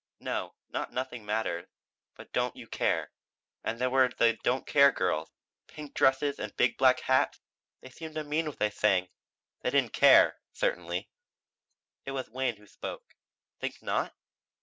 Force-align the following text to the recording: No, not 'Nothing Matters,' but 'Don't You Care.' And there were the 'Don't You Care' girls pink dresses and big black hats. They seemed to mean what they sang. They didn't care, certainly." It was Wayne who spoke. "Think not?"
No, 0.19 0.55
not 0.67 0.91
'Nothing 0.91 1.27
Matters,' 1.27 1.67
but 2.15 2.33
'Don't 2.33 2.55
You 2.55 2.65
Care.' 2.65 3.11
And 3.63 3.77
there 3.77 3.91
were 3.91 4.09
the 4.09 4.33
'Don't 4.41 4.61
You 4.67 4.73
Care' 4.73 4.91
girls 4.91 5.29
pink 5.67 5.93
dresses 5.93 6.39
and 6.39 6.57
big 6.57 6.75
black 6.75 7.01
hats. 7.01 7.39
They 7.81 7.91
seemed 7.91 8.15
to 8.15 8.23
mean 8.23 8.47
what 8.47 8.57
they 8.57 8.71
sang. 8.71 9.09
They 9.61 9.69
didn't 9.69 9.93
care, 9.93 10.39
certainly." 10.53 11.11
It 12.03 12.13
was 12.13 12.31
Wayne 12.31 12.55
who 12.57 12.65
spoke. 12.65 13.13
"Think 13.59 13.79
not?" 13.83 14.15